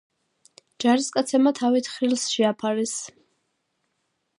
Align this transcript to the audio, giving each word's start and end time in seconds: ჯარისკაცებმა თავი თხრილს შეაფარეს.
ჯარისკაცებმა 0.83 1.53
თავი 1.61 1.85
თხრილს 1.91 2.27
შეაფარეს. 2.33 2.99